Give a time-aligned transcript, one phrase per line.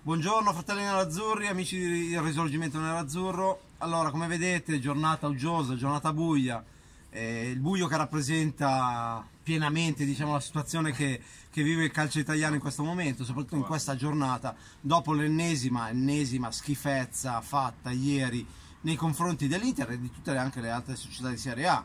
[0.00, 3.60] Buongiorno fratelli nerazzurri, amici del risorgimento nerazzurro.
[3.78, 6.64] Allora, come vedete, giornata uggiosa, giornata buia,
[7.10, 12.54] eh, il buio che rappresenta pienamente diciamo, la situazione che, che, vive il calcio italiano
[12.54, 18.46] in questo momento, soprattutto in questa giornata, dopo l'ennesima ennesima schifezza fatta ieri
[18.82, 21.84] nei confronti dell'Inter e di tutte le, anche le altre società di Serie A.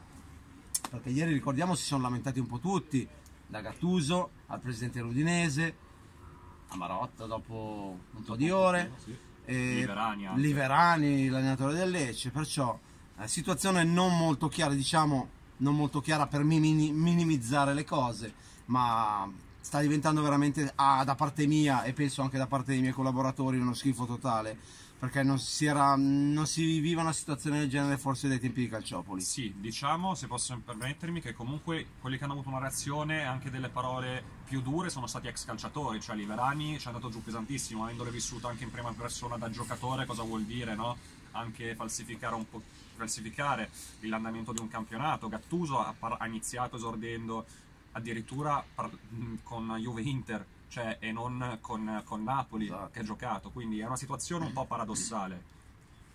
[0.89, 3.05] Perché ieri ricordiamo si sono lamentati un po' tutti,
[3.47, 5.75] da Gattuso al presidente Rudinese,
[6.75, 8.91] Marotta dopo un po' di ore,
[9.45, 12.77] Liverani, Liverani l'allenatore del Lecce, perciò
[13.19, 18.33] eh, situazione non molto chiara, diciamo non molto chiara per minimizzare le cose,
[18.65, 22.93] ma sta diventando veramente ah, da parte mia e penso anche da parte dei miei
[22.93, 24.57] collaboratori uno schifo totale
[25.03, 28.69] perché non si, era, non si viviva una situazione del genere forse dai tempi di
[28.69, 29.19] Calciopoli.
[29.19, 33.67] Sì, diciamo, se posso permettermi, che comunque quelli che hanno avuto una reazione, anche delle
[33.67, 38.11] parole più dure, sono stati ex calciatori, cioè Liverani ci è andato giù pesantissimo, avendole
[38.11, 40.95] vissuto anche in prima persona da giocatore, cosa vuol dire, no?
[41.31, 42.61] Anche falsificare un po'
[42.95, 43.71] falsificare
[44.03, 45.27] l'andamento di un campionato.
[45.27, 47.45] Gattuso ha, ha iniziato esordendo
[47.91, 48.63] addirittura
[49.43, 52.89] con Juve Inter cioè, e non con, con Napoli esatto.
[52.91, 55.51] che ha giocato, quindi è una situazione un po' paradossale.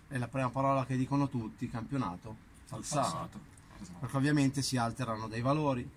[0.09, 3.01] È la prima parola che dicono tutti, campionato, falsato.
[3.01, 3.39] falsato.
[3.79, 3.99] Esatto.
[4.01, 5.89] Perché ovviamente si alterano dei valori.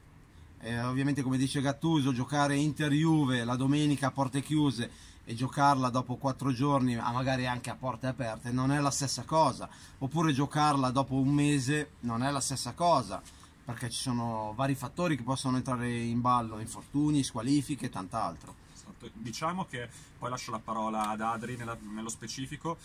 [0.61, 4.91] E ovviamente come dice Gattuso, giocare Inter-Juve la domenica a porte chiuse
[5.25, 9.69] e giocarla dopo quattro giorni, magari anche a porte aperte, non è la stessa cosa.
[9.99, 13.21] Oppure giocarla dopo un mese non è la stessa cosa
[13.65, 18.55] perché ci sono vari fattori che possono entrare in ballo, infortuni, squalifiche e tant'altro.
[18.75, 19.11] Esatto.
[19.13, 22.77] Diciamo che poi lascio la parola ad Adri nella, nello specifico,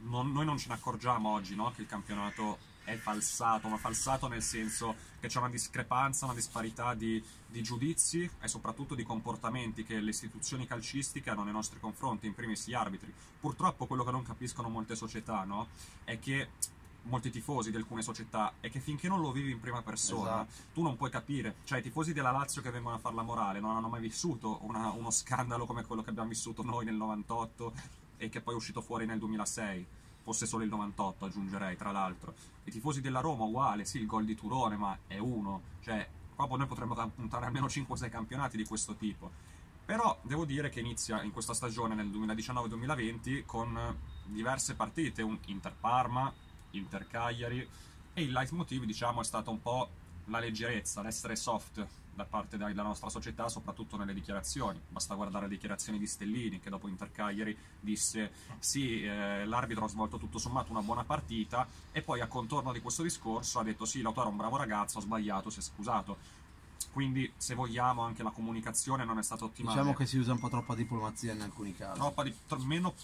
[0.00, 1.72] non, noi non ce ne accorgiamo oggi no?
[1.74, 6.94] che il campionato è falsato, ma falsato nel senso che c'è una discrepanza, una disparità
[6.94, 12.26] di, di, giudizi e soprattutto di comportamenti che le istituzioni calcistiche hanno nei nostri confronti,
[12.26, 13.12] in primis gli arbitri.
[13.40, 15.68] Purtroppo quello che non capiscono molte società no?
[16.04, 16.48] è che
[17.04, 20.72] molti tifosi di alcune società è che finché non lo vivi in prima persona esatto.
[20.72, 23.60] tu non puoi capire, cioè i tifosi della Lazio che vengono a fare la morale
[23.60, 27.72] non hanno mai vissuto una, uno scandalo come quello che abbiamo vissuto noi nel 98
[28.16, 29.86] e che poi è uscito fuori nel 2006
[30.24, 32.34] fosse solo il 98 aggiungerei tra l'altro.
[32.64, 35.60] I tifosi della Roma uguale, sì il gol di Turone ma è uno.
[35.82, 39.30] Cioè proprio noi potremmo puntare almeno 5-6 campionati di questo tipo.
[39.84, 43.78] Però devo dire che inizia in questa stagione nel 2019-2020 con
[44.24, 46.32] diverse partite, un Inter-Parma,
[46.78, 47.68] Inter Cagliari
[48.12, 49.90] e il leitmotiv diciamo è stato un po'
[50.26, 54.80] la leggerezza, l'essere soft da parte della nostra società, soprattutto nelle dichiarazioni.
[54.88, 59.88] Basta guardare le dichiarazioni di Stellini, che dopo Inter Cagliari disse sì, eh, l'arbitro ha
[59.88, 63.84] svolto tutto sommato una buona partita, e poi a contorno di questo discorso ha detto
[63.84, 66.42] sì, l'autore è un bravo ragazzo, ha sbagliato, si è scusato.
[66.94, 69.76] Quindi, se vogliamo, anche la comunicazione non è stata ottimale.
[69.76, 71.98] Diciamo che si usa un po' troppa diplomazia in alcuni casi.
[71.98, 72.94] Troppa di, meno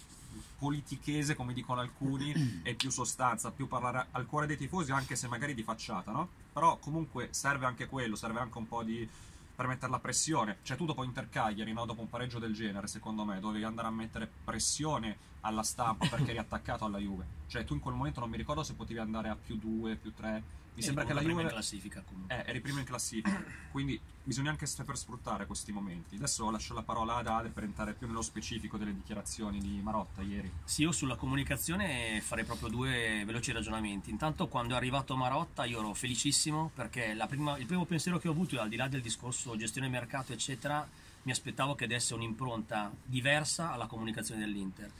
[0.56, 5.26] politichese, come dicono alcuni, e più sostanza, più parlare al cuore dei tifosi, anche se
[5.26, 6.28] magari di facciata, no?
[6.52, 9.08] Però comunque serve anche quello, serve anche un po' di
[9.56, 10.58] per mettere la pressione.
[10.62, 11.84] Cioè tu dopo Inter Cagliari, no?
[11.84, 16.30] dopo un pareggio del genere, secondo me, dovevi andare a mettere pressione alla stampa perché
[16.30, 17.26] eri attaccato alla Juve.
[17.48, 20.14] Cioè tu in quel momento non mi ricordo se potevi andare a più 2, più
[20.14, 22.44] 3 mi sembra che la Juve in classifica comunque.
[22.44, 26.16] Eh, eri prima in classifica, quindi bisogna anche saper sfruttare questi momenti.
[26.16, 30.22] Adesso lascio la parola ad Ade per entrare più nello specifico delle dichiarazioni di Marotta
[30.22, 30.50] ieri.
[30.64, 34.10] Sì, io sulla comunicazione farei proprio due veloci ragionamenti.
[34.10, 38.32] Intanto quando è arrivato Marotta io ero felicissimo perché prima, il primo pensiero che ho
[38.32, 40.88] avuto, al di là del discorso gestione mercato eccetera,
[41.22, 44.90] mi aspettavo che desse un'impronta diversa alla comunicazione dell'Inter.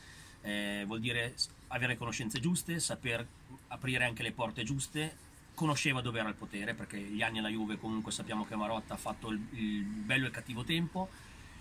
[0.43, 1.35] Eh, vuol dire
[1.69, 3.27] avere conoscenze giuste, saper
[3.69, 5.29] aprire anche le porte giuste
[5.61, 8.97] conosceva dove era il potere, perché gli anni alla Juve comunque sappiamo che Marotta ha
[8.97, 11.11] fatto il, il bello e il cattivo tempo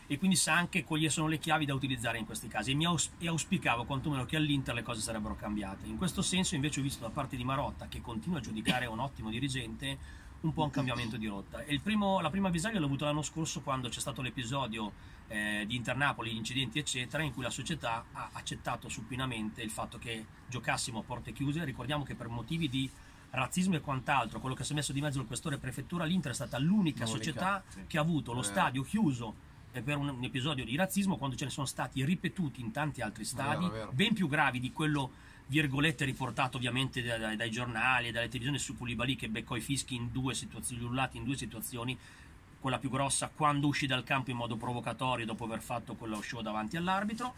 [0.07, 2.85] e quindi sa anche quali sono le chiavi da utilizzare in questi casi e, mi
[2.85, 5.85] aus- e auspicavo quantomeno che all'Inter le cose sarebbero cambiate.
[5.85, 8.99] In questo senso invece ho visto da parte di Marotta, che continua a giudicare un
[8.99, 9.97] ottimo dirigente,
[10.39, 11.61] un po' un cambiamento di rotta.
[11.83, 14.93] Primo, la prima avvisaglia l'ho avuto l'anno scorso quando c'è stato l'episodio
[15.27, 19.97] eh, di Internapoli, gli incidenti eccetera, in cui la società ha accettato supinamente il fatto
[19.97, 21.65] che giocassimo a porte chiuse.
[21.65, 22.89] Ricordiamo che per motivi di
[23.31, 26.35] razzismo e quant'altro, quello che si è messo di mezzo il questore prefettura, l'Inter è
[26.35, 27.81] stata l'unica società sì.
[27.87, 28.43] che ha avuto lo eh.
[28.43, 32.71] stadio chiuso per un, un, episodio di razzismo quando ce ne sono stati ripetuti in
[32.71, 33.91] tanti altri stadi, vero, vero.
[33.93, 35.11] ben più gravi di quello
[35.45, 39.61] virgolette riportato ovviamente dai, dai, dai giornali e dalle televisioni su Koulibaly che beccò i
[39.61, 41.97] fischi in due situazioni, urlati in due situazioni,
[42.59, 46.41] quella più grossa quando uscì dal campo in modo provocatorio dopo aver fatto quello show
[46.41, 47.33] davanti all'arbitro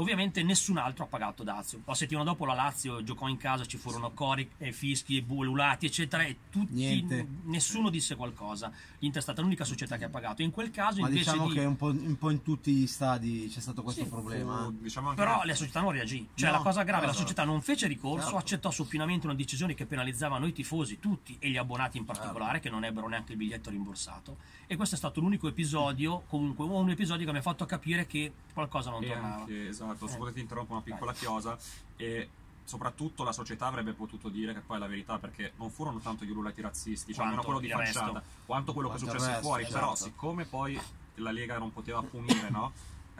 [0.00, 1.82] ovviamente nessun altro ha pagato Dazio.
[1.84, 5.86] La settimana dopo la Lazio giocò in casa, ci furono cori, e fischi, e bululati,
[5.86, 7.26] eccetera, e tutti, Niente.
[7.44, 8.70] nessuno disse qualcosa.
[8.98, 10.42] L'Inter è stata l'unica società che ha pagato.
[10.42, 11.54] In quel caso, Ma invece diciamo di...
[11.54, 14.64] che un po', un po' in tutti gli stadi c'è stato questo Sì, problema.
[14.64, 16.28] Fu, diciamo anche Però la società non reagì.
[16.34, 17.26] Cioè, No, la cosa grave, la esatto.
[17.26, 18.36] società non fece ricorso, Certo.
[18.38, 22.68] accettò supinamente una decisione che penalizzava noi tifosi, tutti, e gli abbonati in particolare, Certo.
[22.68, 24.36] che non ebbero neanche il biglietto rimborsato.
[24.66, 28.32] E questo è stato l'unico episodio, comunque, un episodio che mi ha fatto capire che
[28.54, 29.34] qualcosa non E tornava.
[29.36, 30.08] anche, esatto, Eh.
[30.08, 31.56] scusate ti interrompo una piccola chiosa
[31.96, 32.28] e
[32.64, 36.24] soprattutto la società avrebbe potuto dire che poi è la verità perché non furono tanto
[36.24, 37.98] gli ululati razzisti, cioè almeno quello di il resto.
[37.98, 40.10] facciata, quanto quello che Quanto il successe resto, fuori, però esatto.
[40.10, 40.80] siccome poi
[41.16, 42.72] la Lega non poteva punire, no?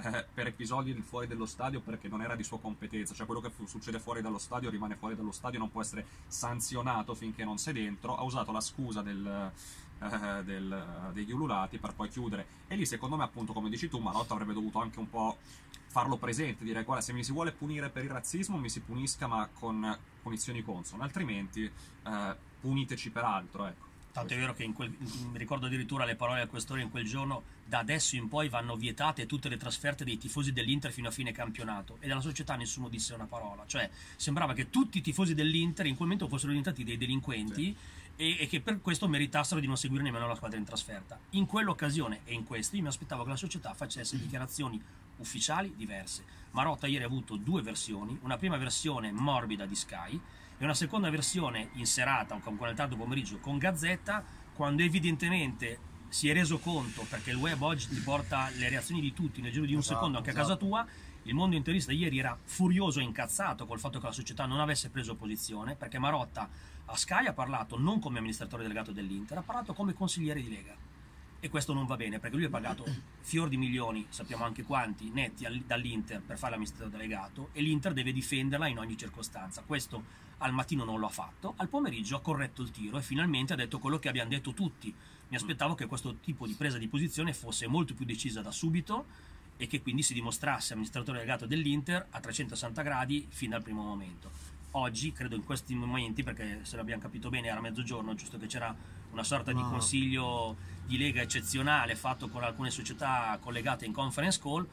[0.02, 3.42] Eh, per episodi di fuori dello stadio perché non era di sua competenza, cioè quello
[3.42, 7.44] che fu- succede fuori dallo stadio rimane fuori dallo stadio, non può essere sanzionato finché
[7.44, 9.52] non sei dentro, ha usato la scusa del,
[10.00, 13.98] eh, del- degli ululati per poi chiudere e lì secondo me appunto come dici tu
[13.98, 15.36] Marotta avrebbe dovuto anche un po'
[15.90, 19.26] farlo presente, dire guarda se mi si vuole punire per il razzismo mi si punisca
[19.26, 23.88] ma con punizioni consone, altrimenti eh, puniteci per altro, ecco.
[24.12, 24.94] Tanto è vero che quel-
[25.30, 28.76] mi ricordo addirittura le parole del questore in quel giorno, da adesso in poi vanno
[28.76, 32.88] vietate tutte le trasferte dei tifosi dell'Inter fino a fine campionato e della società nessuno
[32.88, 36.84] disse una parola, cioè sembrava che tutti i tifosi dell'Inter in quel momento fossero diventati
[36.84, 37.76] dei delinquenti
[38.16, 41.18] e, e che per questo meritassero di non seguire nemmeno la squadra in trasferta.
[41.30, 44.80] In quell'occasione e in questi io mi aspettavo che la società facesse dichiarazioni
[45.20, 46.24] ufficiali diverse.
[46.50, 50.20] Marotta ieri ha avuto due versioni, una prima versione morbida di Sky
[50.58, 54.22] e una seconda versione in serata o con quel tardo pomeriggio con Gazzetta
[54.52, 59.14] quando evidentemente si è reso conto perché il web oggi ti porta le reazioni di
[59.14, 60.48] tutti nel giro di un Esatto, secondo anche a esatto.
[60.48, 60.86] casa tua
[61.24, 64.90] il mondo interista ieri era furioso e incazzato col fatto che la società non avesse
[64.90, 66.48] preso posizione perché Marotta
[66.86, 70.76] a Sky ha parlato non come amministratore delegato dell'Inter ha parlato come consigliere di Lega
[71.40, 72.84] e questo non va bene perché lui ha pagato
[73.20, 77.92] fior di milioni, sappiamo anche quanti, netti al- dall'Inter per fare l'amministratore delegato e l'Inter
[77.94, 79.62] deve difenderla in ogni circostanza.
[79.66, 83.54] Questo al mattino non lo ha fatto, al pomeriggio ha corretto il tiro e finalmente
[83.54, 84.94] ha detto quello che abbiamo detto tutti.
[85.28, 89.06] Mi aspettavo che questo tipo di presa di posizione fosse molto più decisa da subito
[89.56, 94.30] e che quindi si dimostrasse amministratore delegato dell'Inter a 360 gradi fin dal primo momento.
[94.72, 98.74] Oggi, credo in questi momenti, perché se l'abbiamo capito bene era mezzogiorno, giusto che c'era
[99.12, 99.68] una sorta di No.
[99.68, 104.66] consiglio di lega eccezionale fatto con alcune società collegate in conference call,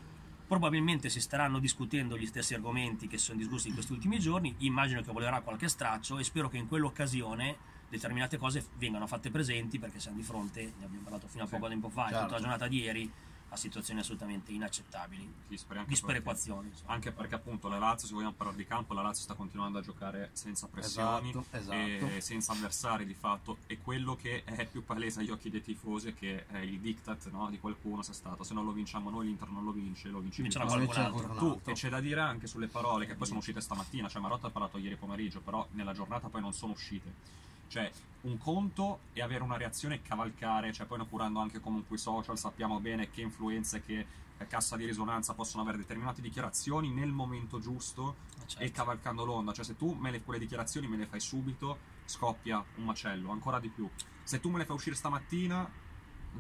[0.48, 5.02] probabilmente si staranno discutendo gli stessi argomenti che sono discussi in questi ultimi giorni, immagino
[5.02, 7.58] che volerà qualche straccio e spero che in quell'occasione
[7.90, 11.68] determinate cose vengano fatte presenti perché siamo di fronte, ne abbiamo parlato fino a poco
[11.68, 12.20] tempo fa, certo.
[12.20, 13.12] tutta la giornata di ieri,
[13.50, 15.24] a situazioni assolutamente inaccettabili,
[15.80, 16.32] anche di perché-.
[16.86, 19.82] Anche perché appunto la Lazio, se vogliamo parlare di campo, la Lazio sta continuando a
[19.82, 21.76] giocare senza pressioni Esatto, esatto.
[22.08, 23.60] e senza avversari di fatto.
[23.68, 27.30] E quello che è più palese agli occhi dei tifosi è che è il diktat
[27.30, 28.44] no, di qualcuno sia stato.
[28.44, 31.36] Se non lo vinciamo noi, l'Inter non lo vince, lo vince Vincerà qualcun altro.
[31.36, 34.48] Tu, e c'è da dire anche sulle parole che poi sono uscite stamattina, cioè Marotta
[34.48, 37.46] ha parlato ieri pomeriggio, però nella giornata poi non sono uscite.
[37.68, 37.92] Cioè,
[38.22, 42.38] un conto è avere una reazione e cavalcare, cioè poi curando anche comunque i social,
[42.38, 44.06] sappiamo bene che influenze, che
[44.48, 48.64] cassa di risonanza possono avere determinate dichiarazioni nel momento giusto Certo.
[48.64, 49.52] e cavalcando l'onda.
[49.52, 53.60] Cioè, se tu me le, quelle dichiarazioni me le fai subito, scoppia un macello, ancora
[53.60, 53.90] di più.
[54.24, 55.70] Se tu me le fai uscire stamattina,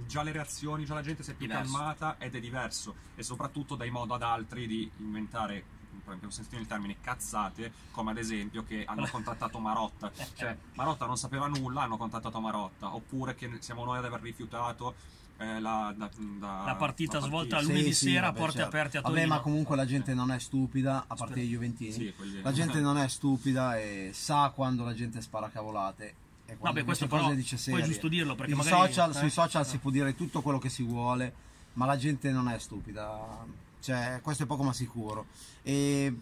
[0.06, 1.72] già le reazioni, già la gente si è più Diverso.
[1.74, 2.96] calmata ed è diverso.
[3.16, 5.64] E soprattutto dai modo ad altri di inventare,
[6.04, 10.12] per esempio, sentite il termine, cazzate, come ad esempio che hanno contattato Marotta.
[10.36, 12.94] Cioè, Marotta non sapeva nulla, hanno contattato Marotta.
[12.96, 14.96] Oppure che siamo noi ad aver rifiutato
[15.40, 18.70] eh, la, da- da- La partita la svolta Sì, lunedì sì, sera, vabbè, porte certo.
[18.76, 19.34] aperte a Vabbè, Torino.
[19.36, 21.92] ma comunque la gente non è stupida, a parte i Juventini.
[21.92, 26.06] Sì, quelli- La gente non è stupida e sa quando la gente spara cavolate.
[26.50, 27.84] E quando Vabbè, questo però dice poi è serie.
[27.86, 29.66] giusto dirlo perché magari social- eh, sui social eh.
[29.66, 31.34] si può dire tutto quello che si vuole,
[31.74, 33.46] ma la gente non è stupida.
[33.88, 35.28] Cioè, questo è poco ma sicuro.
[35.64, 36.14] E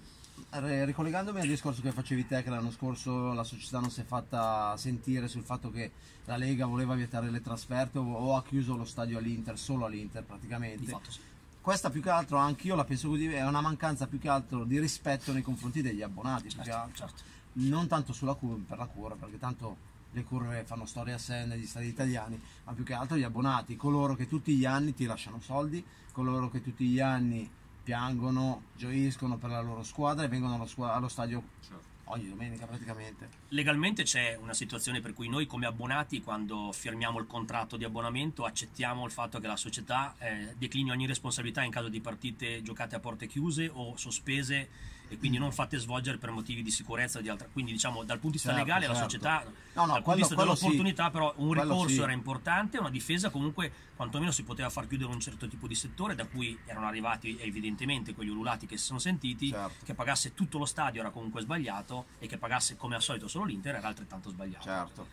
[0.60, 4.78] ricollegandomi al discorso che facevi te, che l'anno scorso la società non si è fatta
[4.78, 5.92] sentire sul fatto che
[6.26, 10.24] la Lega voleva vietare le trasferte o, o ha chiuso lo stadio all'Inter, solo all'Inter
[10.24, 11.20] praticamente fatto sì.
[11.60, 14.80] questa più che altro anch'io la penso così è una mancanza più che altro di
[14.80, 17.24] rispetto nei confronti degli abbonati Certo, certo.
[17.54, 19.78] non tanto sulla curva per la curva perché tanto
[20.16, 23.76] le curve fanno storia a sé negli stati italiani ma più che altro gli abbonati
[23.76, 27.50] coloro che tutti gli anni ti lasciano soldi coloro che tutti gli anni
[27.84, 31.84] piangono gioiscono per la loro squadra e vengono allo, squa- allo stadio Certo.
[32.06, 37.28] ogni domenica praticamente Legalmente c'è una situazione per cui noi come abbonati quando firmiamo il
[37.28, 41.90] contratto di abbonamento accettiamo il fatto che la società eh, declini ogni responsabilità in caso
[41.90, 46.62] di partite giocate a porte chiuse o sospese e quindi non fatte svolgere per motivi
[46.64, 47.48] di sicurezza o di altra.
[47.52, 49.10] Quindi diciamo dal punto di vista Certo, legale la certo.
[49.10, 49.44] società,
[49.76, 51.12] No, no, dal punto quello- di vista dell'opportunità sì.
[51.12, 52.02] però un ricorso sì.
[52.02, 56.16] era importante, una difesa comunque quantomeno si poteva far chiudere un certo tipo di settore
[56.16, 59.86] da cui erano arrivati evidentemente quegli ululati che si sono sentiti, Certo.
[59.86, 63.46] che pagasse tutto lo stadio era comunque sbagliato e che pagasse come al solito solo
[63.46, 64.64] l'Inter era altrettanto sbagliato.
[64.64, 65.08] Certo.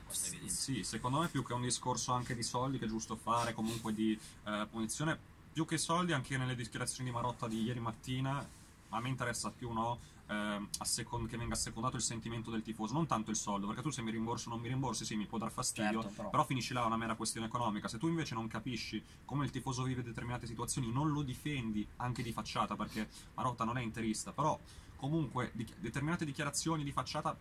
[0.46, 3.92] Sì, secondo me più che un discorso anche di soldi che è giusto fare, comunque
[3.92, 5.18] di eh, punizione,
[5.52, 8.44] più che soldi anche nelle dichiarazioni di Marotta di ieri mattina,
[8.92, 12.92] a me interessa più no, ehm, a secon- che venga assecondato il sentimento del tifoso,
[12.94, 15.26] non tanto il soldo, perché tu se mi rimborso o non mi rimborsi, sì, mi
[15.26, 16.30] può dar fastidio, Certo, però.
[16.30, 17.88] però finisci là una mera questione economica.
[17.88, 22.22] Se tu invece non capisci come il tifoso vive determinate situazioni, non lo difendi anche
[22.22, 24.58] di facciata, perché Marotta non è interista, però
[24.96, 27.36] comunque di- determinate dichiarazioni di facciata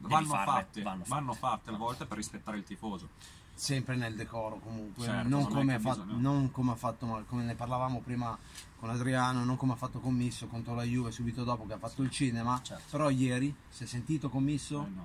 [0.00, 1.46] vanno farle, fatte, vanno vanno fatte.
[1.56, 3.08] fatte alle volte per rispettare il tifoso.
[3.58, 7.54] Sempre nel decoro comunque Certo, non, come ha fatto, non come ha fatto come ne
[7.56, 8.38] parlavamo prima
[8.78, 12.02] con Adriano non come ha fatto Commisso contro la Juve subito dopo che ha fatto
[12.02, 12.84] il cinema Certo.
[12.90, 15.02] però ieri si è sentito Commisso Eh, no,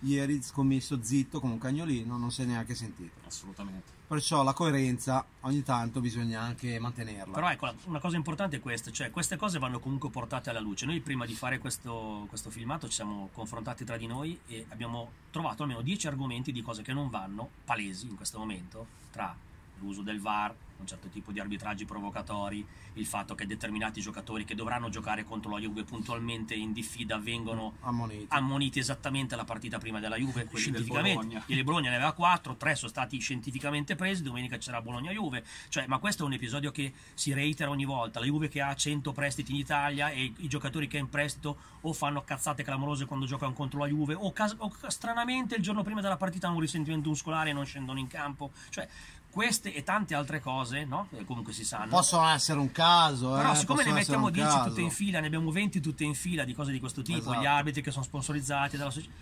[0.00, 3.92] ieri Commisso zitto come un cagnolino non si è neanche sentito assolutamente.
[4.06, 8.90] perciò la coerenza ogni tanto bisogna anche mantenerla Però ecco, una cosa importante è questa,
[8.90, 10.86] cioè queste cose vanno comunque portate alla luce.
[10.86, 15.10] Noi prima di fare questo, questo filmato ci siamo confrontati tra di noi e abbiamo
[15.30, 19.34] trovato almeno 10 argomenti di cose che non vanno, palesi in questo momento, tra
[19.80, 24.54] l'uso del VAR, un certo tipo di arbitraggi provocatori, il fatto che determinati giocatori che
[24.54, 28.26] dovranno giocare contro la Juve puntualmente in diffida vengono ammoniti.
[28.28, 31.14] ammoniti esattamente la partita prima della Juve Quelli scientificamente.
[31.14, 31.42] Bologna.
[31.46, 35.44] il Bologna ne aveva 4 3 sono stati scientificamente presi domenica c'era Bologna-Juve.
[35.68, 38.20] Cioè ma questo è un episodio che si reitera ogni volta.
[38.20, 41.56] La Juve che ha 100 prestiti in Italia e i giocatori che è in prestito
[41.82, 45.82] o fanno cazzate clamorose quando giocano contro la Juve o, cas- o stranamente il giorno
[45.82, 48.52] prima della partita hanno un risentimento muscolare e non scendono in campo.
[48.70, 48.88] Cioè
[49.30, 51.08] queste e tante altre cose no?
[51.10, 54.48] che comunque si sanno possono essere un caso però eh, siccome ne mettiamo un 10
[54.48, 54.68] caso.
[54.68, 57.40] tutte in fila, ne abbiamo 20 tutte in fila di cose di questo tipo, Esatto.
[57.40, 59.12] gli arbitri che sono sponsorizzati dalla società.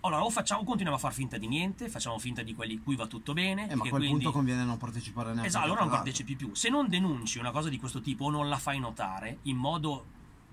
[0.00, 3.06] Allora, o facciamo, continuiamo a far finta di niente, facciamo finta di quelli cui va
[3.06, 3.64] tutto bene.
[3.68, 4.08] eh, ma a quel quindi...
[4.22, 6.22] punto conviene non partecipare neanche Esatto, al allora non campionato.
[6.24, 6.54] partecipi più.
[6.54, 10.04] Se non denunci una cosa di questo tipo o non la fai notare in modo.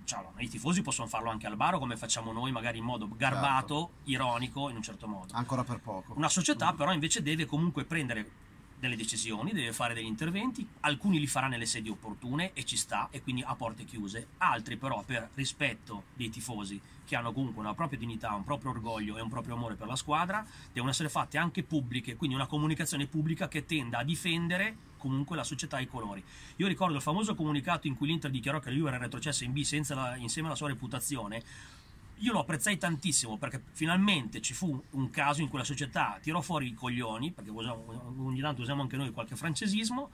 [0.04, 2.84] Cioè, allora, i tifosi possono farlo anche al bar o come facciamo noi, magari in
[2.86, 4.10] modo garbato, Certo.
[4.12, 5.34] ironico, in un certo modo.
[5.36, 8.30] ancora per poco Una società però invece deve comunque prendere
[8.86, 13.08] delle decisioni, deve fare degli interventi, alcuni li farà nelle sedi opportune e ci sta
[13.12, 17.74] e quindi a porte chiuse, altri però per rispetto dei tifosi che hanno comunque una
[17.74, 21.38] propria dignità, un proprio orgoglio e un proprio amore per la squadra, devono essere fatte
[21.38, 25.88] anche pubbliche, quindi una comunicazione pubblica che tenda a difendere comunque la società e i
[25.88, 26.24] colori.
[26.56, 29.62] Io ricordo il famoso comunicato in cui l'Inter dichiarò che Juve era retrocessa in B
[29.62, 31.44] senza la- insieme alla sua reputazione,
[32.20, 36.42] io lo apprezzai tantissimo perché finalmente ci fu un caso in cui la società tirò
[36.42, 40.10] fuori i coglioni, perché usiamo- ogni tanto usiamo anche noi qualche francesismo,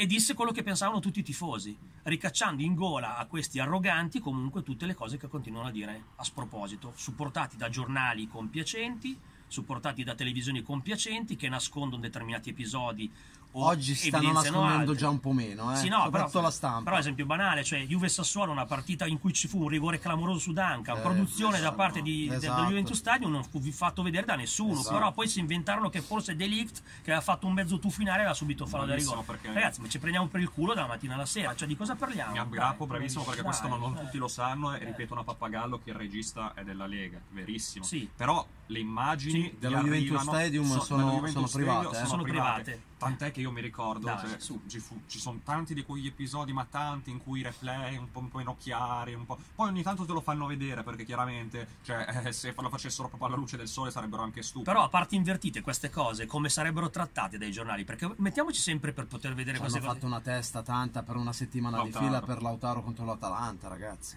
[0.00, 4.62] e disse quello che pensavano tutti i tifosi, ricacciando in gola a questi arroganti comunque
[4.62, 10.14] tutte le cose che continuano a dire a sproposito, supportati da giornali compiacenti, supportati da
[10.14, 13.10] televisioni compiacenti che nascondono determinati episodi
[13.52, 14.96] o oggi si stanno nascondendo altri.
[14.98, 15.76] già un po' meno eh?
[15.76, 19.18] Sì, no, soprattutto però, la stampa Però esempio banale, cioè Juve Sassuolo, una partita in
[19.18, 22.60] cui ci fu un rigore clamoroso su Duncan, Eh, produzione da esatto, parte di, esatto.
[22.60, 24.94] del Juventus Stadium non fu fatto vedere da nessuno, Esatto.
[24.94, 28.20] però poi si inventarono che forse Delict che aveva fatto un mezzo tuffo in area
[28.20, 29.22] aveva subito fallo da rigore.
[29.24, 31.94] perché- Ragazzi, ma ci prendiamo per il culo dalla mattina alla sera, cioè di cosa
[31.94, 32.32] parliamo?
[32.32, 34.00] Mi Dai, aggrappo bravissimo perché dai, questo non, non eh.
[34.02, 37.82] tutti lo sanno e ripetono a pappagallo che il regista è della Lega, verissimo.
[37.82, 38.06] Sì.
[38.14, 42.06] Però le immagini Sì, ti dello Juventus Stadium so- sono- Juventus sono Stadium private, eh.
[42.06, 42.82] Sono private.
[42.98, 44.60] Tant'è che io mi ricordo, Dai, cioè, su.
[44.66, 48.10] ci, fu- ci sono tanti di quegli episodi, ma tanti in cui i replay un
[48.10, 49.38] po', un po' inocchiari, un po'...
[49.54, 53.28] Poi ogni tanto te lo fanno vedere perché chiaramente, cioè, eh, se lo facessero proprio
[53.28, 54.64] alla luce del sole sarebbero anche stupidi.
[54.64, 57.84] Però a parte invertite queste cose, come sarebbero trattate dai giornali?
[57.84, 59.98] Perché mettiamoci sempre per poter vedere Ci queste hanno cose.
[60.00, 62.00] fatto una testa tanta per una settimana Lautaro.
[62.00, 64.16] di fila per Lautaro contro l'Atalanta ragazzi.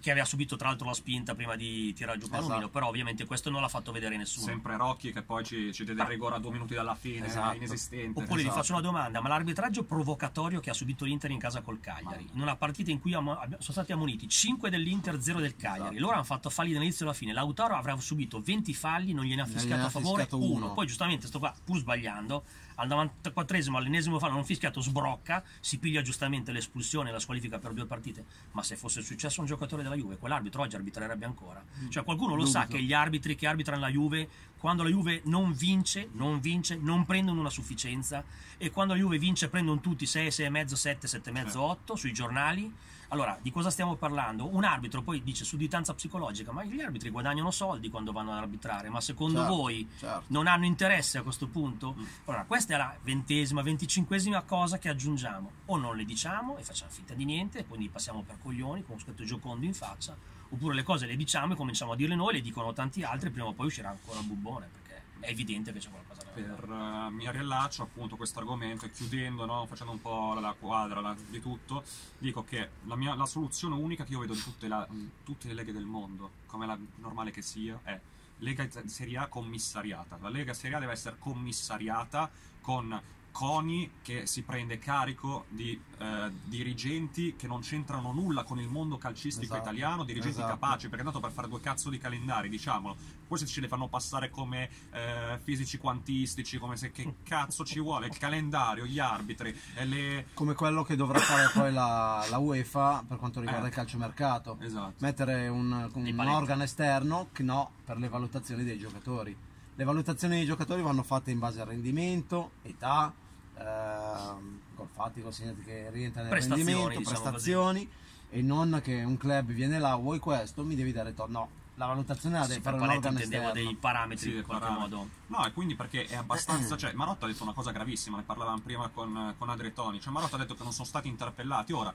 [0.00, 2.70] Che aveva subito tra l'altro la spinta prima di tirare giù Palomino, Esatto.
[2.70, 4.46] però ovviamente questo non l'ha fatto vedere nessuno.
[4.46, 7.56] Sempre Rocchi che poi ci, ci diede il rigore a due minuti dalla fine, Esatto.
[7.56, 8.20] inesistente.
[8.20, 8.56] Oppure vi Esatto.
[8.60, 12.40] faccio una domanda, ma l'arbitraggio provocatorio che ha subito l'Inter in casa col Cagliari, in
[12.40, 16.00] una partita in cui sono stati ammoniti 5 dell'inter, 0 del Cagliari, Esatto.
[16.00, 19.46] loro hanno fatto falli dall'inizio alla fine, Lautaro avrà subito 20 falli, non gliene ha
[19.46, 20.44] gliene a favore uno.
[20.66, 20.72] uno.
[20.74, 22.44] poi giustamente sto qua, pur sbagliando,
[22.76, 27.72] al 94esimo, all'ennesimo fallo non fischiato, sbrocca, si piglia giustamente l'espulsione e la squalifica per
[27.72, 31.62] due partite, ma se fosse successo a un giocatore della Juve, quell'arbitro oggi arbitrerebbe ancora.
[31.88, 32.76] Cioè qualcuno lo sa Dubito.
[32.76, 34.28] che gli arbitri che arbitrano la Juve,
[34.58, 38.24] quando la Juve non vince, non vince, non prendono una sufficienza
[38.56, 42.72] e quando la Juve vince prendono tutti 6, 6,5, 7, 7,5, 8 sui giornali.
[43.14, 44.52] Allora, di cosa stiamo parlando?
[44.52, 48.88] Un arbitro poi dice sudditanza psicologica, ma gli arbitri guadagnano soldi quando vanno ad arbitrare,
[48.88, 50.24] ma secondo Certo, voi certo.
[50.26, 51.94] non hanno interesse a questo punto?
[51.96, 52.04] Mm.
[52.24, 55.48] Allora, questa è la ventesima, venticinquesima cosa che aggiungiamo.
[55.66, 58.94] O non le diciamo e facciamo finta di niente, e quindi passiamo per coglioni con
[58.94, 60.16] un scritto giocondo in faccia,
[60.48, 63.46] oppure le cose le diciamo e cominciamo a dirle noi, le dicono tanti altri, prima
[63.46, 64.83] o poi uscirà ancora il bubbone, perché
[65.24, 68.90] è evidente che c'è qualcosa da per eh, mi riallaccio appunto a questo argomento e
[68.90, 71.82] chiudendo, no, facendo un po' la quadra la- di tutto,
[72.18, 74.86] dico che la, mia- la soluzione unica che io vedo di tutte, la-
[75.24, 77.98] tutte le leghe del mondo, come la normale che sia, è
[78.38, 80.18] Lega Serie A commissariata.
[80.20, 83.00] La Lega Serie A deve essere commissariata con
[83.34, 88.96] CONI che si prende carico di eh, dirigenti che non c'entrano nulla con il mondo
[88.96, 90.52] calcistico Esatto, italiano, dirigenti esatto.
[90.52, 92.96] capaci, perché è andato per fare due cazzo di calendari, diciamolo.
[93.26, 97.80] Poi se ce li fanno passare come eh, fisici quantistici, come se che cazzo ci
[97.80, 100.26] vuole, il calendario, gli arbitri, le...
[100.34, 103.68] Come quello che dovrà fare poi la, la UEFA per quanto riguarda Eh.
[103.70, 104.58] il calciomercato.
[104.60, 104.94] Esatto.
[104.98, 109.36] Mettere un, un organo esterno che no per le valutazioni dei giocatori.
[109.76, 113.12] Le valutazioni dei giocatori vanno fatte in base al rendimento, età,
[113.58, 117.88] ehm, gol fatti, gol segnati che rientra nel Prestazioni, rendimento, diciamo prestazioni
[118.30, 121.86] e non che un club viene là, vuoi questo, mi devi dare to- No, la
[121.86, 123.52] valutazione la Sì, deve per fare un paletti organo esterno.
[123.52, 124.96] dei parametri Sì, in qualche parametri.
[124.96, 125.08] modo.
[125.28, 126.76] No, e quindi perché è abbastanza.
[126.78, 130.00] Cioè, Marotta ha detto una cosa gravissima, ne parlavamo prima con, con Adri e Toni.
[130.00, 131.72] Cioè, Marotta ha detto che non sono stati interpellati.
[131.72, 131.92] Ora,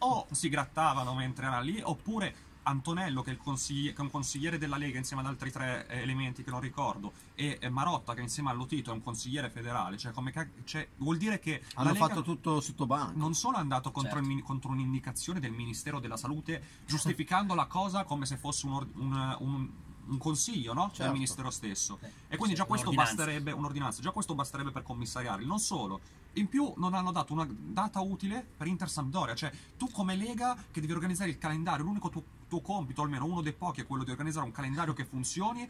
[0.00, 2.34] o si grattavano mentre era lì, oppure
[2.68, 6.42] Antonello, che è, che è un consigliere della Lega insieme ad altri tre eh, elementi
[6.44, 9.96] che non ricordo, e Marotta, che insieme all'Otito è un consigliere federale.
[9.96, 10.12] Cioè,
[10.64, 11.62] cioè, vuol dire che.
[11.74, 13.12] Hanno fatto tutto sotto banco.
[13.18, 14.42] non solo è andato contro, Certo.
[14.44, 19.70] contro un'indicazione del Ministero della Salute, giustificando la cosa come se fosse un, un- un-
[20.08, 20.86] un consiglio no?
[20.86, 21.12] del Certo.
[21.12, 21.98] Ministero stesso.
[22.00, 25.44] Eh, E quindi già questo basterebbe, un'ordinanza, già questo basterebbe per commissariarli.
[25.44, 26.00] Non solo,
[26.34, 29.34] in più non hanno dato una data utile per Inter Sampdoria.
[29.34, 33.42] Cioè, tu come Lega che devi organizzare il calendario, l'unico tuo, tuo compito, almeno uno
[33.42, 35.68] dei pochi, è quello di organizzare un calendario che funzioni.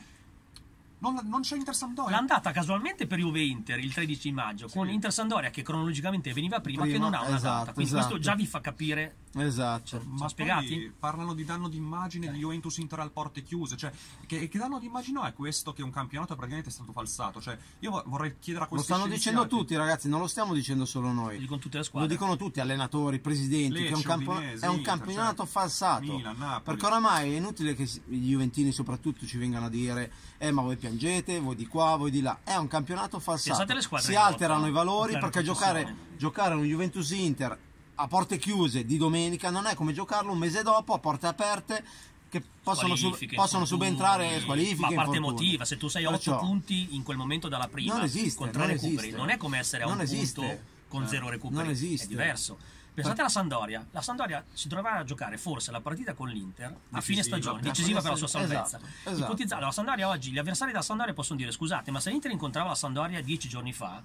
[1.01, 2.11] Non, non c'è Inter Sampdoria.
[2.13, 4.77] L'ha andata casualmente per Juve Inter il 13 maggio, Sì.
[4.77, 7.73] con Inter Sandoria che cronologicamente veniva prima, che Prima, non ha una esatto, data.
[7.73, 8.07] Quindi esatto.
[8.09, 9.85] questo già vi fa capire Esatto.
[9.85, 10.67] Cioè, Ma spiegati?
[10.69, 13.77] poi parlano di danno d'immagine di Juventus Inter al porte chiuse.
[13.77, 13.93] Cioè,
[14.27, 17.41] che, che danno d'immagine è questo che un campionato praticamente è stato falsato?
[17.41, 20.55] Cioè, io vo- vorrei chiedere a Lo questi stanno dicendo tutti, ragazzi, non lo stiamo
[20.55, 21.39] dicendo solo Lo noi.
[21.39, 22.09] dicono tutte le Lo squadre.
[22.09, 25.47] dicono tutti, allenatori, presidenti, che è un, Lecce, campo- Udinese, è un Inter, campionato cioè,
[25.47, 26.03] falsato.
[26.13, 26.63] Milan, Napoli.
[26.65, 30.77] Perché oramai è inutile che gli Juventini soprattutto ci vengano a dire eh ma voi
[30.89, 32.39] piangete, voi di qua, voi di là.
[32.43, 33.65] È un campionato falsato.
[33.99, 37.57] Si alterano i valori perché giocare, giocare un Juventus Inter
[38.01, 41.85] a porte chiuse di domenica non è come giocarlo un mese dopo a porte aperte
[42.29, 44.81] che possono, su- Squalifiche, possono subentrare squalifiche.
[44.81, 45.47] Ma a parte infortuni.
[45.47, 48.39] emotiva, se tu sei a 8 Perciò- punti in quel momento dalla prima, Non esiste,
[48.39, 49.17] con tre non recuperi, esiste.
[49.17, 50.41] non è come essere a Non un esiste.
[50.41, 52.05] punto con Eh, zero recuperi, non esiste.
[52.05, 52.59] è diverso.
[53.03, 57.01] Pensate alla Sandoria, la Sandoria si troverà a giocare forse la partita con l'Inter a
[57.01, 57.23] fine Decisiva.
[57.23, 58.81] stagione, decisiva per la sua esatto, salvezza.
[59.05, 59.23] esatto.
[59.23, 62.71] Ipotizzate, la Sandoria oggi, gli avversari della Sandoria possono dire scusate, ma se l'Inter incontrava
[62.71, 64.03] la Sandoria dieci giorni fa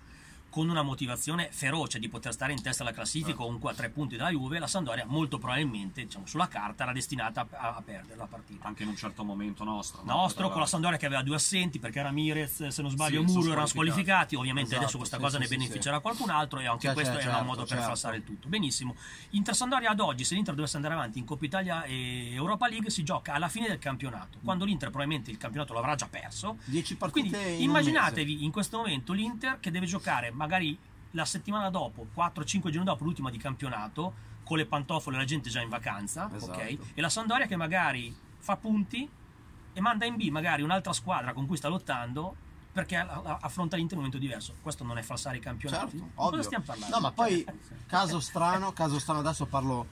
[0.54, 4.18] con una motivazione feroce di poter stare in testa alla classifica o un 3 punti
[4.18, 8.28] dalla Juve, la Sandoria molto probabilmente, diciamo, sulla carta era destinata a, a perdere la
[8.28, 8.68] partita.
[8.68, 10.04] Anche in un certo momento nostro.
[10.04, 10.14] no?
[10.14, 13.34] Nostro con la Sandoria che aveva due assenti perché era Mirez, se non sbaglio, Sì,
[13.34, 14.36] Muro erano squalificati.
[14.36, 17.14] Ovviamente Esatto, adesso questa sì, cosa sì, ne beneficerà qualcun altro e anche Cioè, questo
[17.14, 17.86] era un certo, modo per certo.
[17.86, 18.48] falsare il tutto.
[18.48, 18.96] Benissimo.
[19.32, 22.92] Inter Sandoria ad oggi, se l'Inter dovesse andare avanti in Coppa Italia e Europa League,
[22.92, 24.38] si gioca alla fine del campionato.
[24.44, 26.58] Quando l'Inter probabilmente il campionato l'avrà già perso.
[26.66, 30.78] 10 partite Quindi in immaginatevi in questo momento l'Inter che deve giocare magari
[31.12, 35.62] la settimana dopo, 4-5 giorni dopo l'ultima di campionato, con le pantofole la gente già
[35.62, 36.52] in vacanza, Esatto.
[36.52, 36.78] ok?
[36.94, 39.08] E la Sandoria che magari fa punti
[39.76, 42.36] e manda in B magari un'altra squadra con cui sta lottando
[42.74, 44.56] perché affronta l'Inter in un momento diverso.
[44.62, 45.92] Questo non è falsare i campionati.
[45.92, 46.42] Certo, Di cosa ovvio.
[46.42, 46.96] stiamo parlando?
[46.96, 49.88] No, ma poi Cioè, caso strano, caso strano, adesso parlo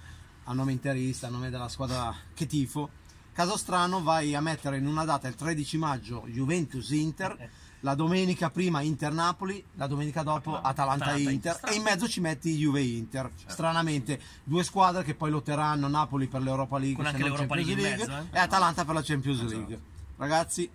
[0.46, 2.90] a nome interista, a nome della squadra che tifo.
[3.34, 7.50] Caso strano, vai a mettere in una data il 13 maggio Juventus-Inter,
[7.82, 11.06] la domenica prima Inter-Napoli, la domenica dopo Atalanta.
[11.06, 13.30] Atalanta-Inter e in mezzo ci metti Juve-Inter.
[13.46, 17.98] Stranamente, due squadre che poi lotteranno Napoli per l'Europa League, Con anche l'Europa League League,
[18.06, 18.38] mezzo, eh.
[18.38, 19.56] e Atalanta per la Champions Esatto.
[19.56, 19.80] League.
[20.18, 20.70] Ragazzi,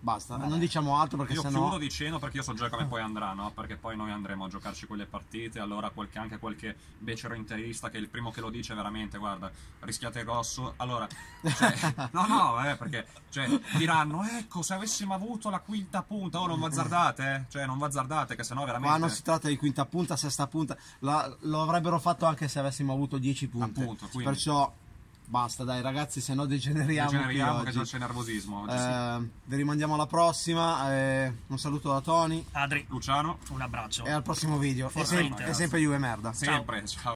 [0.00, 1.60] basta, non diciamo altro perché Io sennò...
[1.60, 3.50] chiudo dicendo perché io so già come poi andrà, no?
[3.52, 7.98] Perché poi noi andremo a giocarci quelle partite, allora qualche, anche qualche becero interista che
[7.98, 10.74] è il primo che lo dice veramente, guarda, rischiate grosso.
[10.76, 11.06] Allora,
[11.42, 11.74] cioè,
[12.12, 16.62] no, no, eh, perché cioè, diranno, ecco, se avessimo avuto la quinta punta, oh, non
[16.62, 17.44] azzardate, eh?
[17.50, 18.90] Cioè, non azzardate, che sennò veramente...
[18.92, 22.58] Ma non si tratta di quinta punta, sesta punta, La- lo avrebbero fatto anche se
[22.58, 23.80] avessimo avuto 10 punti.
[23.80, 24.72] Appunto, quindi- Perciò
[25.30, 27.10] basta, dai ragazzi, se no degeneriamo.
[27.10, 28.74] Degeneriamo che già c'è nervosismo oggi.
[28.74, 30.92] Eh, vi rimandiamo alla prossima.
[30.92, 34.04] eh, un saluto da Tony Adri, Luciano, un abbraccio.
[34.04, 34.88] e al prossimo video.
[34.88, 35.48] Forza sem- Inter.
[35.48, 36.32] e sempre Juve merda.
[36.32, 37.14] sempre, ciao.